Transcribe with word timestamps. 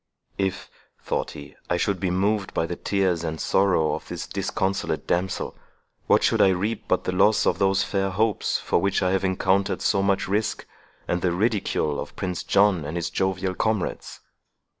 If, 0.39 0.67
thought 1.03 1.29
he, 1.37 1.55
I 1.69 1.77
should 1.77 1.99
be 1.99 2.09
moved 2.09 2.55
by 2.55 2.65
the 2.65 2.75
tears 2.75 3.23
and 3.23 3.39
sorrow 3.39 3.93
of 3.93 4.07
this 4.07 4.25
disconsolate 4.25 5.05
damsel, 5.05 5.55
what 6.07 6.23
should 6.23 6.41
I 6.41 6.49
reap 6.49 6.87
but 6.87 7.03
the 7.03 7.11
loss 7.11 7.45
of 7.45 7.59
these 7.59 7.83
fair 7.83 8.09
hopes 8.09 8.57
for 8.57 8.81
which 8.81 9.03
I 9.03 9.11
have 9.11 9.23
encountered 9.23 9.83
so 9.83 10.01
much 10.01 10.27
risk, 10.27 10.65
and 11.07 11.21
the 11.21 11.33
ridicule 11.33 11.99
of 11.99 12.15
Prince 12.15 12.41
John 12.41 12.83
and 12.83 12.97
his 12.97 13.11
jovial 13.11 13.53
comrades? 13.53 14.21